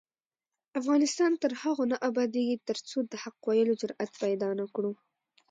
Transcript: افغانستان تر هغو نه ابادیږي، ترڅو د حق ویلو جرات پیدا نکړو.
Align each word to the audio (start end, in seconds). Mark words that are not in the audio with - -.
افغانستان 0.79 1.31
تر 1.43 1.51
هغو 1.61 1.83
نه 1.91 1.97
ابادیږي، 2.09 2.55
ترڅو 2.67 2.97
د 3.11 3.13
حق 3.23 3.37
ویلو 3.47 3.73
جرات 3.81 4.11
پیدا 4.23 4.49
نکړو. 4.61 4.91